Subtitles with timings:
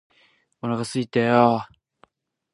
[0.63, 1.73] お腹すいたよーー